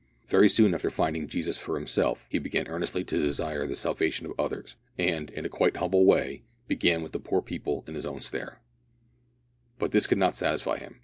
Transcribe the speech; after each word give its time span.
Very 0.29 0.49
soon 0.49 0.73
after 0.73 0.89
finding 0.89 1.27
Jesus 1.27 1.59
for 1.59 1.75
himself, 1.77 2.25
he 2.27 2.39
began 2.39 2.67
earnestly 2.67 3.03
to 3.03 3.19
desire 3.21 3.67
the 3.67 3.75
salvation 3.75 4.25
of 4.25 4.33
others, 4.39 4.75
and, 4.97 5.29
in 5.29 5.45
a 5.45 5.47
quiet 5.47 5.77
humble 5.77 6.05
way, 6.05 6.41
began 6.67 7.03
with 7.03 7.11
the 7.11 7.19
poor 7.19 7.43
people 7.43 7.83
in 7.85 7.93
his 7.93 8.03
own 8.07 8.21
stair. 8.21 8.57
But 9.77 9.91
this 9.91 10.07
could 10.07 10.17
not 10.17 10.33
satisfy 10.35 10.77
him. 10.79 10.99